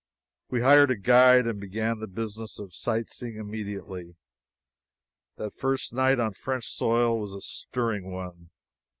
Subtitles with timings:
[0.49, 4.15] We hired a guide and began the business of sightseeing immediately.
[5.35, 8.49] That first night on French soil was a stirring one.